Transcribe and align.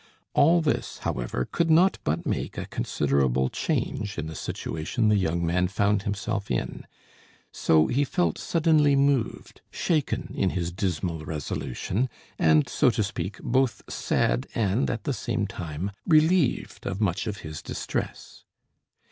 All 0.33 0.61
this, 0.61 0.97
however, 1.03 1.47
could 1.51 1.69
not 1.69 1.99
but 2.03 2.25
make 2.25 2.57
a 2.57 2.65
considerable 2.65 3.49
change 3.51 4.17
in 4.17 4.25
the 4.25 4.33
situation 4.33 5.09
the 5.09 5.15
young 5.15 5.45
man 5.45 5.67
found 5.67 6.01
himself 6.01 6.49
in; 6.49 6.87
so 7.51 7.85
he 7.85 8.03
felt 8.03 8.39
suddenly 8.39 8.95
moved 8.95 9.61
shaken 9.69 10.33
in 10.35 10.49
his 10.57 10.71
dismal 10.71 11.23
resolution, 11.23 12.09
and, 12.39 12.67
so 12.67 12.89
to 12.89 13.03
speak, 13.03 13.37
both 13.43 13.83
sad 13.93 14.47
and, 14.55 14.89
at 14.89 15.03
the 15.03 15.13
same 15.13 15.45
time, 15.45 15.91
relieved 16.07 16.87
of 16.87 16.99
much 16.99 17.27
of 17.27 17.41
his 17.45 17.61
distress. 17.61 18.43